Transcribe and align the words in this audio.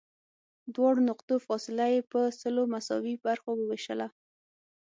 دواړو 0.75 1.01
نقطو 1.09 1.35
فاصله 1.47 1.85
یې 1.93 2.01
په 2.11 2.19
سلو 2.39 2.63
مساوي 2.73 3.15
برخو 3.25 3.49
ووېشله. 3.55 4.07